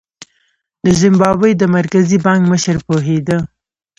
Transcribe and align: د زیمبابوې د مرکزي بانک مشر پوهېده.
د 0.85 0.87
زیمبابوې 1.01 1.51
د 1.57 1.63
مرکزي 1.75 2.17
بانک 2.25 2.41
مشر 2.51 2.75
پوهېده. 2.87 3.37